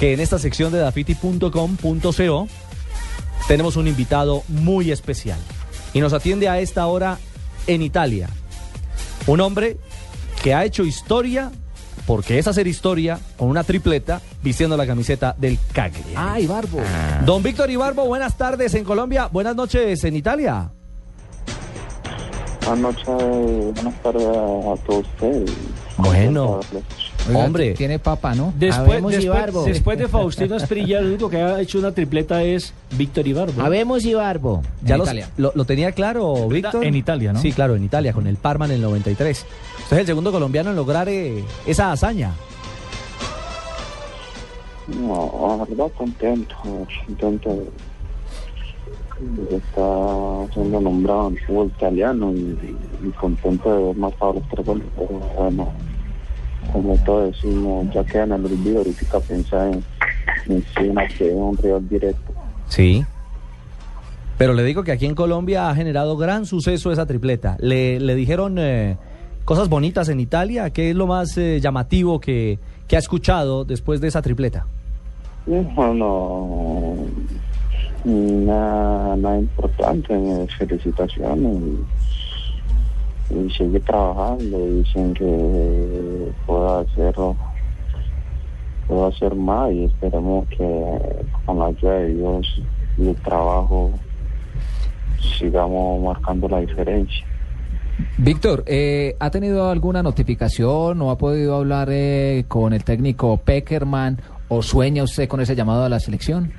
Que 0.00 0.14
en 0.14 0.20
esta 0.20 0.38
sección 0.38 0.72
de 0.72 0.78
dafiti.com.co 0.78 2.48
tenemos 3.46 3.76
un 3.76 3.86
invitado 3.86 4.42
muy 4.48 4.90
especial 4.90 5.38
y 5.92 6.00
nos 6.00 6.14
atiende 6.14 6.48
a 6.48 6.58
esta 6.58 6.86
hora 6.86 7.18
en 7.66 7.82
Italia. 7.82 8.30
Un 9.26 9.42
hombre 9.42 9.76
que 10.42 10.54
ha 10.54 10.64
hecho 10.64 10.84
historia 10.84 11.52
porque 12.06 12.38
es 12.38 12.48
hacer 12.48 12.66
historia 12.66 13.20
con 13.36 13.48
una 13.48 13.62
tripleta 13.62 14.22
vistiendo 14.42 14.74
la 14.74 14.86
camiseta 14.86 15.34
del 15.36 15.58
Cagliari. 15.70 16.14
Ay, 16.16 16.46
Barbo. 16.46 16.78
Don 17.26 17.42
Víctor 17.42 17.70
Ibarbo, 17.70 18.06
buenas 18.06 18.38
tardes 18.38 18.72
en 18.72 18.84
Colombia, 18.84 19.28
buenas 19.30 19.54
noches 19.54 20.02
en 20.04 20.16
Italia. 20.16 20.70
Buenas 22.64 22.78
noches, 22.78 23.74
buenas 23.74 24.02
tardes 24.02 24.26
a 24.26 24.86
todos 24.86 25.06
ustedes. 25.06 25.50
Bueno, 25.98 26.60
Oiga, 27.28 27.44
hombre. 27.44 27.74
Tiene 27.74 27.98
papa, 27.98 28.34
¿no? 28.34 28.52
Después, 28.56 28.88
Habemos 28.88 29.12
después, 29.12 29.24
Ibarbo. 29.38 29.64
después 29.64 29.98
de 29.98 30.08
Faustino 30.08 30.56
Esprilla, 30.56 30.98
el 31.00 31.06
único 31.06 31.28
que 31.30 31.36
ha 31.40 31.60
hecho 31.60 31.78
una 31.78 31.92
tripleta 31.92 32.42
es 32.42 32.72
Víctor 32.96 33.26
Ibarbo. 33.28 33.60
Habemos 33.62 34.04
Ibarbo. 34.04 34.62
Ya 34.82 34.94
En 34.94 34.98
los- 35.00 35.08
Italia. 35.08 35.30
lo, 35.36 35.52
lo 35.54 35.64
tenía 35.64 35.92
claro, 35.92 36.48
Víctor. 36.48 36.84
En 36.84 36.94
Italia, 36.96 37.32
¿no? 37.32 37.40
Sí, 37.40 37.52
claro, 37.52 37.76
en 37.76 37.84
Italia, 37.84 38.12
con 38.12 38.26
el 38.26 38.36
Parma 38.36 38.64
en 38.66 38.72
el 38.72 38.80
93. 38.80 39.46
Usted 39.82 39.96
es 39.96 40.00
el 40.00 40.06
segundo 40.06 40.32
colombiano 40.32 40.70
en 40.70 40.76
lograr 40.76 41.08
eh, 41.08 41.44
esa 41.66 41.92
hazaña. 41.92 42.32
No, 44.88 45.56
la 45.58 45.64
verdad 45.66 45.92
contento, 45.96 46.56
contento 47.06 47.50
de, 47.50 47.62
estar 49.56 50.52
siendo 50.54 50.80
nombrado 50.80 51.28
en 51.28 51.34
el 51.36 51.46
fútbol 51.46 51.66
italiano 51.76 52.32
y, 52.32 52.58
y 53.06 53.10
contento 53.20 53.70
de 53.76 53.84
haber 53.84 53.96
marcado 53.96 54.32
los 54.32 54.48
tres 54.48 54.66
goles, 54.66 54.86
pero 54.96 55.08
bueno, 55.36 55.68
como 56.72 56.96
todos 56.98 57.32
decimos, 57.32 57.86
ya 57.92 58.04
queda 58.04 58.24
en 58.24 58.32
el 58.32 58.44
olvido 58.44 58.78
ahorita 58.78 59.20
pensar 59.20 59.68
en, 59.68 59.84
en 60.46 60.64
China, 60.74 61.02
que 61.16 61.28
es 61.28 61.34
un 61.34 61.56
rival 61.56 61.88
directo. 61.88 62.32
Sí. 62.68 63.04
Pero 64.38 64.54
le 64.54 64.64
digo 64.64 64.84
que 64.84 64.92
aquí 64.92 65.06
en 65.06 65.14
Colombia 65.14 65.68
ha 65.68 65.74
generado 65.74 66.16
gran 66.16 66.46
suceso 66.46 66.92
esa 66.92 67.06
tripleta. 67.06 67.56
Le, 67.60 68.00
le 68.00 68.14
dijeron 68.14 68.56
eh, 68.58 68.96
cosas 69.44 69.68
bonitas 69.68 70.08
en 70.08 70.20
Italia. 70.20 70.70
¿Qué 70.70 70.90
es 70.90 70.96
lo 70.96 71.06
más 71.06 71.36
eh, 71.36 71.60
llamativo 71.60 72.20
que, 72.20 72.58
que 72.88 72.96
ha 72.96 72.98
escuchado 72.98 73.64
después 73.64 74.00
de 74.00 74.08
esa 74.08 74.22
tripleta? 74.22 74.66
Bueno, 75.46 76.96
nada, 78.04 79.16
nada 79.16 79.38
importante, 79.38 80.46
felicitaciones 80.58 81.80
y, 83.30 83.50
sigue 83.50 83.80
trabajando, 83.80 84.66
dicen 84.66 85.14
que 85.14 86.32
puedo 86.46 86.78
hacerlo, 86.78 87.36
puedo 88.86 89.06
hacer 89.06 89.34
más 89.34 89.72
y 89.72 89.84
esperemos 89.84 90.48
que 90.48 90.86
con 91.46 91.58
la 91.58 91.66
ayuda 91.66 91.94
de 91.94 92.14
Dios 92.14 92.62
y 92.98 93.08
el 93.08 93.16
trabajo 93.16 93.90
sigamos 95.38 96.02
marcando 96.02 96.48
la 96.48 96.60
diferencia. 96.60 97.26
Víctor, 98.18 98.64
eh, 98.66 99.16
¿ha 99.18 99.30
tenido 99.30 99.70
alguna 99.70 100.02
notificación 100.02 101.00
o 101.02 101.10
ha 101.10 101.18
podido 101.18 101.56
hablar 101.56 101.88
eh, 101.90 102.44
con 102.48 102.72
el 102.72 102.84
técnico 102.84 103.36
Peckerman 103.38 104.18
o 104.48 104.62
sueña 104.62 105.02
usted 105.02 105.28
con 105.28 105.40
ese 105.40 105.54
llamado 105.54 105.84
a 105.84 105.88
la 105.88 106.00
selección? 106.00 106.52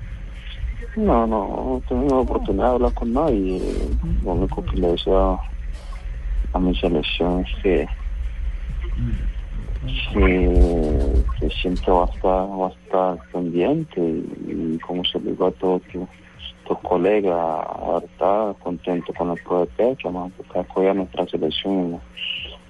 No, 0.95 1.25
no, 1.25 1.47
no 1.47 1.81
tengo 1.88 2.07
la 2.07 2.16
oportunidad 2.18 2.66
de 2.66 2.72
hablar 2.74 2.94
con 2.94 3.13
nadie. 3.13 3.62
Lo 4.24 4.34
único 4.34 4.63
que 4.66 4.78
le 4.78 4.91
deseo 4.91 5.40
a 6.53 6.59
mi 6.59 6.75
selección 6.75 7.45
es 7.45 7.63
que, 7.63 7.88
que, 10.13 11.23
que 11.39 11.50
siempre 11.50 11.91
va 11.91 12.03
a 12.03 12.13
estar, 12.13 12.72
estar 12.72 13.31
pendiente 13.31 14.00
y, 14.00 14.75
y 14.75 14.79
como 14.79 15.03
se 15.06 15.19
digo 15.19 15.47
a 15.47 15.51
todos 15.51 15.81
tus 15.91 16.07
tus 16.67 16.78
colegas, 16.79 17.66
está 18.03 18.53
contento 18.63 19.12
con 19.13 19.31
el 19.31 19.67
pecho, 19.75 20.31
porque 20.38 20.59
apoya 20.59 20.91
a 20.91 20.94
nuestra 20.94 21.28
selección 21.28 22.00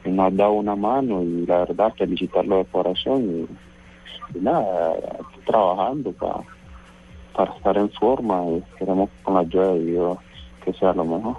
y, 0.06 0.10
nos 0.10 0.28
ha 0.28 0.36
dado 0.36 0.54
una 0.54 0.76
mano 0.76 1.22
y 1.22 1.46
la 1.46 1.60
verdad 1.60 1.94
felicitarlo 1.96 2.58
de 2.58 2.66
corazón 2.66 3.48
y, 4.34 4.38
y 4.38 4.42
nada, 4.42 4.96
trabajando 5.46 6.12
para 6.14 6.42
para 7.34 7.54
estar 7.54 7.78
en 7.78 7.90
forma 7.92 8.44
y 8.46 8.58
esperemos 8.58 9.10
con 9.24 9.36
la 9.36 9.40
ayuda 9.42 9.74
de 9.74 9.86
Dios 9.86 10.18
que 10.64 10.74
sea 10.74 10.94
lo 10.94 11.06
mejor. 11.06 11.38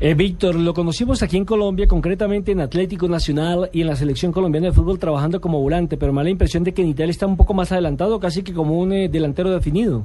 Eh, 0.00 0.14
Víctor, 0.14 0.54
lo 0.54 0.74
conocimos 0.74 1.22
aquí 1.24 1.36
en 1.36 1.44
Colombia, 1.44 1.88
concretamente 1.88 2.52
en 2.52 2.60
Atlético 2.60 3.08
Nacional 3.08 3.68
y 3.72 3.80
en 3.80 3.88
la 3.88 3.96
selección 3.96 4.30
colombiana 4.30 4.68
de 4.68 4.72
fútbol 4.72 4.98
trabajando 5.00 5.40
como 5.40 5.60
volante, 5.60 5.96
pero 5.96 6.12
me 6.12 6.18
da 6.20 6.24
la 6.24 6.30
impresión 6.30 6.62
de 6.62 6.72
que 6.72 6.82
en 6.82 6.88
Italia 6.88 7.10
está 7.10 7.26
un 7.26 7.36
poco 7.36 7.52
más 7.52 7.72
adelantado, 7.72 8.20
casi 8.20 8.44
que 8.44 8.54
como 8.54 8.78
un 8.78 8.92
eh, 8.92 9.08
delantero 9.08 9.50
definido. 9.50 10.04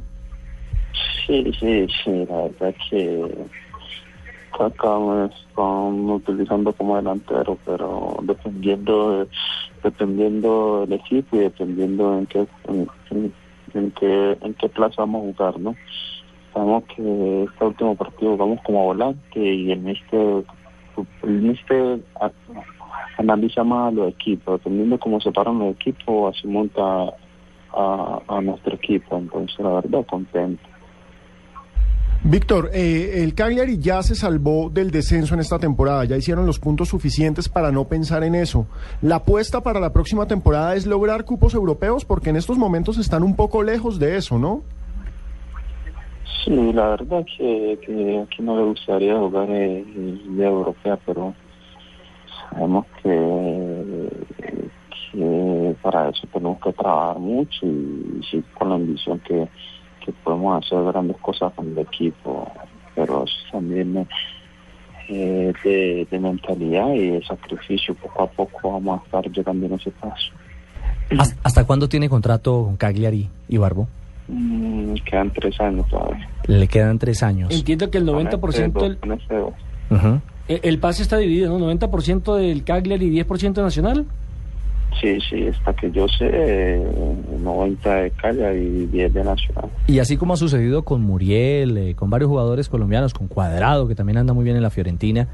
Sí, 1.28 1.44
sí, 1.60 1.88
sí, 2.04 2.26
la 2.28 2.48
verdad 2.48 2.76
que 2.90 3.36
acá 4.60 4.98
me 5.00 5.26
están 5.26 6.10
utilizando 6.10 6.74
como 6.74 6.96
delantero, 6.96 7.58
pero 7.64 8.18
dependiendo 8.24 9.20
de- 9.20 9.28
dependiendo 9.84 10.86
del 10.88 10.94
equipo 11.00 11.36
y 11.36 11.40
dependiendo 11.40 12.18
en 12.18 12.26
qué 12.26 12.48
en 13.74 13.92
qué 13.92 14.38
en 14.42 14.54
qué 14.56 14.70
plaza 14.70 14.96
vamos 15.00 15.24
a 15.24 15.34
jugar, 15.34 15.60
¿no? 15.60 15.76
Sabemos 16.54 16.84
que 16.96 17.44
este 17.44 17.66
último 17.66 17.96
partido 17.96 18.34
jugamos 18.34 18.60
como 18.64 18.86
volante 18.86 19.40
y 19.40 19.72
el 19.72 19.80
mister 19.80 20.44
el 21.24 21.42
mister 21.42 22.00
analiza 23.18 23.64
más 23.64 23.92
a 23.92 23.96
los 23.96 24.10
equipos, 24.10 24.60
dependiendo 24.60 24.96
de 24.96 25.00
cómo 25.00 25.20
se 25.20 25.32
paran 25.32 25.60
los 25.60 25.76
equipos, 25.76 26.36
así 26.36 26.48
monta 26.48 26.82
a, 27.74 28.22
a 28.28 28.42
nuestro 28.42 28.76
equipo, 28.76 29.18
entonces 29.18 29.58
la 29.60 29.70
verdad 29.70 30.06
contento. 30.06 30.62
Víctor, 32.26 32.70
eh, 32.74 33.22
el 33.22 33.36
Cagliari 33.36 33.80
ya 33.80 34.02
se 34.02 34.16
salvó 34.16 34.70
del 34.70 34.92
descenso 34.92 35.34
en 35.34 35.42
esta 35.42 35.60
temporada, 35.60 36.06
ya 36.06 36.16
hicieron 36.16 36.46
los 36.46 36.58
puntos 36.58 36.88
suficientes 36.88 37.50
para 37.50 37.70
no 37.74 37.84
pensar 37.90 38.24
en 38.24 38.34
eso. 38.34 38.66
La 39.02 39.18
apuesta 39.18 39.62
para 39.62 39.82
la 39.82 39.92
próxima 39.92 40.26
temporada 40.26 40.74
es 40.76 40.86
lograr 40.86 41.26
cupos 41.26 41.54
europeos 41.54 42.06
porque 42.06 42.30
en 42.30 42.38
estos 42.38 42.58
momentos 42.58 42.98
están 42.98 43.24
un 43.24 43.36
poco 43.36 43.62
lejos 43.62 44.00
de 44.00 44.16
eso, 44.16 44.40
¿no? 44.40 44.62
Sí, 46.44 46.74
la 46.74 46.90
verdad 46.90 47.26
que, 47.38 47.80
que 47.86 48.20
aquí 48.20 48.42
no 48.42 48.58
le 48.58 48.64
gustaría 48.64 49.18
jugar 49.18 49.50
en 49.50 50.22
Liga 50.36 50.48
Europea, 50.48 51.00
pero 51.06 51.34
sabemos 52.50 52.86
que, 53.02 54.10
que 55.12 55.76
para 55.82 56.10
eso 56.10 56.28
tenemos 56.34 56.60
que 56.62 56.74
trabajar 56.74 57.20
mucho 57.20 57.66
y, 57.66 58.22
sí 58.30 58.44
con 58.54 58.70
la 58.70 58.76
ambición 58.76 59.20
que, 59.20 59.48
que 60.06 60.12
podemos 60.24 60.66
hacer 60.66 60.84
grandes 60.84 61.18
cosas 61.18 61.54
con 61.54 61.68
el 61.72 61.80
equipo, 61.80 62.52
pero 62.96 63.26
también 63.52 64.08
eh, 65.10 65.54
de, 65.64 66.08
de 66.10 66.20
mentalidad 66.20 66.94
y 66.94 67.12
de 67.12 67.26
sacrificio, 67.26 67.96
poco 67.96 68.24
a 68.24 68.28
poco 68.28 68.72
vamos 68.74 69.02
a 69.02 69.06
estar 69.06 69.32
llegando 69.32 69.66
en 69.66 69.74
ese 69.74 69.92
paso. 69.92 70.32
¿Hasta, 71.44 71.66
cuándo 71.66 71.88
tiene 71.88 72.10
contrato 72.10 72.64
con 72.64 72.78
Cagliari 72.78 73.30
y 73.48 73.58
Barbo? 73.58 73.88
Mm, 74.28 74.94
quedan 75.06 75.32
tres 75.32 75.60
años 75.60 75.88
todavía. 75.90 76.30
Le 76.48 76.68
quedan 76.68 76.98
tres 77.00 77.24
años. 77.24 77.52
Entiendo 77.54 77.90
que 77.92 77.98
el 77.98 78.06
Con 78.06 78.20
este 78.28 78.38
90% 78.38 78.72
dos- 78.74 78.84
del, 78.84 78.98
con 78.98 79.12
este. 79.12 79.36
Ujú. 79.36 80.22
eh, 80.48 80.60
el 80.64 80.80
pase 80.80 81.04
está 81.04 81.18
dividido, 81.18 81.58
¿no? 81.58 81.66
90% 81.74 82.36
del 82.36 82.64
Cagliari 82.64 83.06
y 83.08 83.10
10% 83.24 83.62
nacional. 83.62 84.06
Sí, 85.02 85.18
sí, 85.28 85.48
hasta 85.48 85.74
que 85.74 85.92
yo 85.92 86.08
sé, 86.08 86.30
eh, 86.32 86.88
90 87.42 87.96
de 87.96 88.12
Calla 88.12 88.54
y 88.54 88.86
10 88.86 89.12
de 89.14 89.24
Nacional. 89.24 89.66
Y 89.88 89.98
así 90.00 90.18
como 90.18 90.36
ha 90.36 90.38
sucedido 90.38 90.84
con 90.84 91.02
Muriel, 91.02 91.78
eh, 91.78 91.96
con 91.96 92.12
varios 92.12 92.30
jugadores 92.30 92.70
colombianos, 92.70 93.12
con 93.14 93.28
Cuadrado, 93.28 93.88
que 93.88 93.96
también 93.96 94.18
anda 94.20 94.34
muy 94.34 94.44
bien 94.44 94.56
en 94.56 94.62
la 94.62 94.70
Fiorentina, 94.70 95.28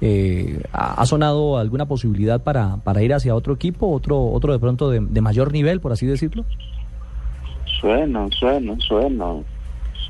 eh, 0.00 0.62
¿ha, 0.72 0.94
ha 1.00 1.06
sonado 1.06 1.58
alguna 1.58 1.84
posibilidad 1.86 2.42
para, 2.42 2.78
para 2.78 3.02
ir 3.02 3.12
hacia 3.12 3.34
otro 3.34 3.52
equipo, 3.52 3.90
otro, 3.92 4.24
otro 4.32 4.52
de 4.54 4.58
pronto 4.58 4.90
de, 4.90 5.00
de 5.00 5.20
mayor 5.20 5.52
nivel, 5.52 5.80
por 5.80 5.92
así 5.92 6.06
decirlo? 6.06 6.44
Suenan, 7.80 8.30
suenan, 8.32 8.80
suenan. 8.80 9.44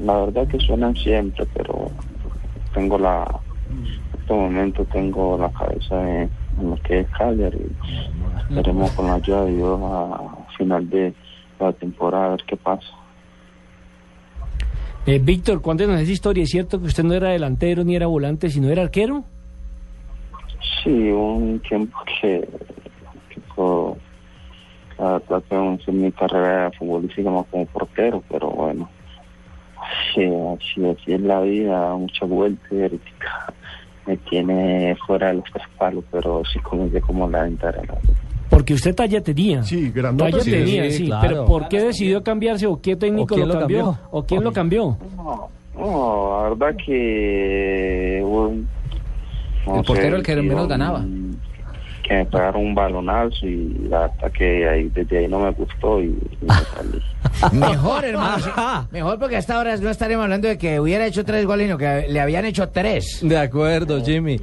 La 0.00 0.24
verdad 0.24 0.48
que 0.48 0.58
suenan 0.58 0.96
siempre, 0.96 1.46
pero 1.54 1.90
tengo 2.74 2.98
la, 2.98 3.24
en 3.70 4.20
este 4.20 4.32
momento 4.32 4.84
tengo 4.86 5.38
la 5.38 5.50
cabeza 5.50 6.00
en, 6.02 6.30
en 6.60 6.70
lo 6.70 6.76
que 6.76 7.00
es 7.00 7.08
Cagliari. 7.10 7.66
Esperemos 8.48 8.90
con 8.92 9.06
la 9.06 9.14
ayuda 9.14 9.44
de 9.44 9.56
Dios 9.56 9.80
a 9.82 10.46
final 10.56 10.88
de, 10.90 11.14
la 11.62 11.72
temporada, 11.72 12.26
a 12.26 12.30
ver 12.30 12.44
qué 12.46 12.56
pasa. 12.56 12.86
Eh, 15.06 15.18
Víctor, 15.18 15.60
cuéntenos 15.62 16.00
esa 16.00 16.12
historia. 16.12 16.44
¿Es 16.44 16.50
cierto 16.50 16.80
que 16.80 16.86
usted 16.86 17.04
no 17.04 17.14
era 17.14 17.30
delantero 17.30 17.84
ni 17.84 17.96
era 17.96 18.06
volante, 18.06 18.50
sino 18.50 18.68
era 18.68 18.82
arquero? 18.82 19.24
Sí, 20.82 20.90
un 20.90 21.60
tiempo 21.60 21.98
que, 22.20 22.48
que 25.84 25.90
en 25.90 26.02
mi 26.02 26.12
carrera 26.12 26.70
futbolística 26.78 27.30
más 27.30 27.46
como 27.50 27.66
portero, 27.66 28.22
pero 28.30 28.50
bueno, 28.50 28.88
así, 29.80 30.24
así, 30.24 30.84
así 30.86 31.12
es 31.12 31.20
la 31.20 31.40
vida, 31.40 31.94
mucha 31.96 32.24
vuelta 32.26 32.62
y 32.70 32.82
ahorita 32.82 33.54
me 34.06 34.16
tiene 34.18 34.96
fuera 35.06 35.28
de 35.28 35.34
los 35.34 35.44
tres 35.52 35.64
palos, 35.78 36.04
pero 36.10 36.42
sí 36.52 36.58
comencé 36.60 37.00
como 37.00 37.28
la 37.28 37.42
ventana. 37.44 37.78
Porque 38.48 38.74
usted 38.74 38.94
talla 38.94 39.22
tenía. 39.22 39.62
Sí, 39.62 39.90
grandote, 39.90 40.30
Talla 40.32 40.44
sí, 40.44 40.50
tenía, 40.50 40.84
sí, 40.84 40.90
sí. 40.98 41.06
claro. 41.06 41.28
Pero 41.28 41.46
¿por 41.46 41.68
qué 41.68 41.80
decidió 41.80 42.22
cambiarse 42.22 42.66
o 42.66 42.80
qué 42.80 42.96
técnico 42.96 43.34
¿O 43.34 43.36
quién 43.36 43.48
lo 43.48 43.54
lo 43.54 43.60
cambió? 43.60 43.84
cambió? 43.86 44.08
¿O 44.10 44.22
quién 44.26 44.44
lo 44.44 44.52
cambió? 44.52 44.98
No, 45.16 45.48
no, 45.78 46.42
la 46.42 46.48
verdad 46.50 46.76
que... 46.84 48.22
un- 48.24 48.68
no 49.66 49.76
El 49.76 49.84
portero 49.84 50.10
sé, 50.10 50.16
el 50.16 50.22
que 50.22 50.36
menos 50.42 50.68
ganaba. 50.68 51.04
Que 52.12 52.18
me 52.18 52.24
pegaron 52.26 52.66
un 52.66 52.74
balonazo 52.74 53.46
y 53.46 53.72
verdad 53.88 54.12
que 54.36 54.68
ahí, 54.68 54.90
desde 54.94 55.18
ahí 55.18 55.28
no 55.28 55.38
me 55.40 55.50
gustó 55.52 56.02
y, 56.02 56.08
y 56.08 56.44
me 56.44 56.52
salí. 56.52 57.02
Mejor, 57.58 58.04
hermano. 58.04 58.44
Mejor 58.90 59.18
porque 59.18 59.36
hasta 59.36 59.56
ahora 59.56 59.74
no 59.78 59.88
estaremos 59.88 60.24
hablando 60.24 60.46
de 60.48 60.58
que 60.58 60.78
hubiera 60.78 61.06
hecho 61.06 61.24
tres 61.24 61.46
goles, 61.46 61.66
sino 61.68 61.78
que 61.78 62.04
le 62.10 62.20
habían 62.20 62.44
hecho 62.44 62.68
tres. 62.68 63.20
De 63.22 63.38
acuerdo, 63.38 64.04
Jimmy. 64.04 64.38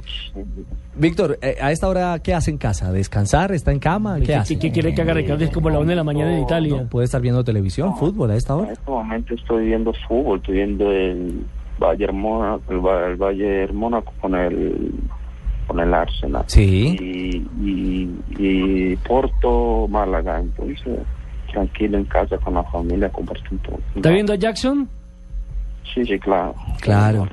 Víctor, 0.96 1.38
eh, 1.42 1.56
¿a 1.62 1.70
esta 1.70 1.86
hora 1.88 2.18
qué 2.18 2.34
hace 2.34 2.50
en 2.50 2.58
casa? 2.58 2.90
¿Descansar? 2.92 3.52
¿Está 3.52 3.70
en 3.70 3.78
cama? 3.78 4.18
¿Qué 4.18 4.26
¿Qué, 4.26 4.34
hace? 4.34 4.58
qué 4.58 4.72
quiere 4.72 4.92
que 4.92 5.02
haga 5.02 5.14
Ricardo? 5.14 5.44
Es 5.44 5.50
como 5.50 5.70
la 5.70 5.78
una 5.78 5.90
de 5.90 5.96
la 5.96 6.04
mañana 6.04 6.34
en 6.36 6.42
Italia. 6.42 6.86
¿Puede 6.90 7.04
estar 7.04 7.20
viendo 7.20 7.44
televisión, 7.44 7.96
fútbol 7.96 8.32
a 8.32 8.34
esta 8.36 8.54
En 8.54 8.58
hora? 8.60 8.72
este 8.72 8.90
momento 8.90 9.34
estoy 9.34 9.66
viendo 9.66 9.92
fútbol, 10.08 10.38
estoy 10.40 10.56
viendo 10.56 10.90
el 10.90 11.44
Bayern 11.78 12.18
Mónaco, 12.18 12.62
el, 12.72 13.10
el 13.12 13.16
Bayern 13.16 13.76
Mónaco 13.76 14.12
con 14.20 14.34
el 14.34 14.92
con 15.70 15.78
el 15.78 15.94
Arsenal. 15.94 16.42
Sí. 16.48 16.96
Y, 17.00 17.36
y, 17.64 18.10
y 18.38 18.96
Porto, 18.96 19.86
Málaga, 19.88 20.40
entonces 20.40 20.98
tranquilo 21.52 21.96
en 21.98 22.04
casa 22.06 22.36
con 22.38 22.54
la 22.54 22.64
familia 22.64 23.08
compartiendo. 23.08 23.78
¿Está 23.94 24.10
viendo 24.10 24.32
a 24.32 24.36
Jackson? 24.36 24.88
Sí, 25.94 26.04
sí, 26.04 26.18
claro. 26.18 26.56
Claro. 26.80 27.28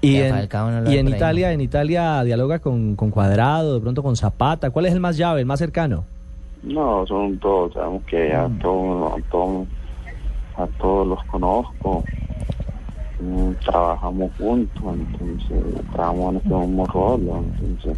Y 0.00 0.16
en, 0.16 0.48
no 0.50 0.90
y 0.90 0.96
en. 0.96 1.08
Italia, 1.08 1.52
en 1.52 1.60
Italia 1.60 2.22
dialoga 2.24 2.60
con, 2.60 2.96
con 2.96 3.10
Cuadrado, 3.10 3.74
de 3.74 3.80
pronto 3.80 4.02
con 4.02 4.16
Zapata. 4.16 4.70
¿Cuál 4.70 4.86
es 4.86 4.94
el 4.94 5.00
más 5.00 5.18
llave, 5.18 5.40
el 5.40 5.46
más 5.46 5.58
cercano? 5.58 6.04
No, 6.62 7.06
son 7.06 7.38
todos, 7.38 7.74
sabemos 7.74 8.02
que 8.04 8.32
a 8.32 8.48
todos, 8.60 9.12
a 9.18 9.30
todos, 9.30 9.68
a 10.56 10.66
todos 10.78 11.06
los 11.06 11.24
conozco. 11.24 12.02
Mm, 13.20 13.52
Trabajamos 13.64 14.30
juntos, 14.38 14.82
entonces 14.84 15.84
trabajamos 15.92 16.32
en 16.32 16.36
este 16.36 16.54
mismo 16.54 16.86
rol, 16.86 17.20
entonces 17.20 17.96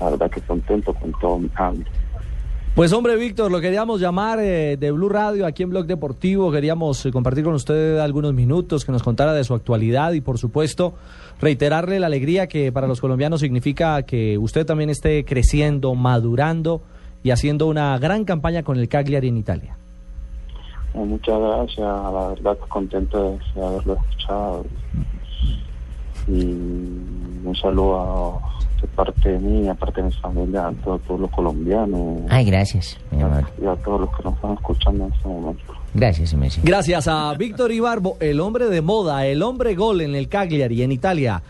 la 0.00 0.10
verdad 0.10 0.30
que 0.30 0.40
contento 0.40 0.92
con 0.94 1.12
todo 1.20 1.38
mi 1.38 1.48
cambio. 1.48 1.86
Pues 2.74 2.92
hombre, 2.92 3.16
Víctor, 3.16 3.50
lo 3.50 3.60
queríamos 3.60 4.00
llamar 4.00 4.38
eh, 4.38 4.76
de 4.76 4.92
Blue 4.92 5.08
Radio 5.08 5.46
aquí 5.46 5.64
en 5.64 5.70
Blog 5.70 5.86
Deportivo. 5.86 6.52
Queríamos 6.52 7.04
eh, 7.04 7.10
compartir 7.10 7.42
con 7.42 7.54
usted 7.54 7.98
algunos 7.98 8.34
minutos, 8.34 8.84
que 8.84 8.92
nos 8.92 9.02
contara 9.02 9.32
de 9.32 9.42
su 9.42 9.52
actualidad 9.52 10.12
y, 10.12 10.20
por 10.20 10.38
supuesto, 10.38 10.94
reiterarle 11.40 11.98
la 11.98 12.06
alegría 12.06 12.46
que 12.46 12.70
para 12.70 12.86
los 12.86 13.00
colombianos 13.00 13.40
significa 13.40 14.02
que 14.02 14.38
usted 14.38 14.64
también 14.64 14.90
esté 14.90 15.24
creciendo, 15.24 15.96
madurando 15.96 16.82
y 17.24 17.30
haciendo 17.30 17.66
una 17.66 17.98
gran 17.98 18.24
campaña 18.24 18.62
con 18.62 18.78
el 18.78 18.88
Cagliari 18.88 19.26
en 19.26 19.38
Italia. 19.38 19.76
Eh, 20.94 20.98
muchas 20.98 21.38
gracias, 21.38 21.78
la 21.78 22.28
verdad 22.28 22.58
contento 22.68 23.38
de, 23.54 23.62
haberlo 23.62 23.94
escuchado. 23.94 24.66
Y 26.26 26.42
un 27.44 27.56
saludo 27.60 28.40
a, 28.40 28.80
de 28.80 28.88
parte 28.88 29.28
de 29.30 29.38
mí, 29.38 29.68
aparte 29.68 30.02
de 30.02 30.08
mi 30.08 30.12
familia, 30.14 30.68
a 30.68 30.72
todo 30.72 30.96
el 30.96 31.00
pueblo 31.00 31.28
colombiano 31.28 32.26
Ay, 32.28 32.44
gracias, 32.44 32.98
mi 33.10 33.22
amor. 33.22 33.44
y 33.60 33.66
a 33.66 33.74
todos 33.76 34.02
los 34.02 34.16
que 34.16 34.22
nos 34.24 34.34
están 34.34 34.52
escuchando 34.54 35.06
en 35.06 35.12
este 35.12 35.28
momento. 35.28 35.74
Gracias, 35.94 36.34
Messi. 36.34 36.60
Gracias 36.62 37.08
a 37.08 37.32
Víctor 37.34 37.72
Ibarbo, 37.72 38.18
el 38.20 38.40
hombre 38.40 38.68
de 38.68 38.82
moda, 38.82 39.24
el 39.26 39.42
hombre 39.42 39.74
gol 39.74 40.02
en 40.02 40.14
el 40.14 40.28
Cagliari 40.28 40.82
en 40.82 40.92
Italia. 40.92 41.42